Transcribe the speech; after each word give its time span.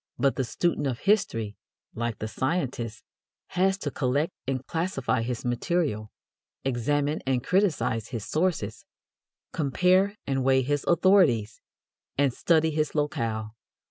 But 0.17 0.35
the 0.35 0.43
student 0.43 0.87
of 0.87 1.01
history, 1.01 1.55
like 1.93 2.17
the 2.17 2.27
scientist, 2.27 3.03
has 3.49 3.77
to 3.77 3.91
collect 3.91 4.33
and 4.47 4.65
classify 4.65 5.21
his 5.21 5.45
material, 5.45 6.11
examine 6.65 7.21
and 7.27 7.43
criticise 7.43 8.07
his 8.07 8.25
sources, 8.25 8.83
compare 9.53 10.15
and 10.25 10.43
weigh 10.43 10.63
his 10.63 10.83
authorities, 10.87 11.61
and 12.17 12.33
study 12.33 12.71
his 12.71 12.95
locale. 12.95 13.55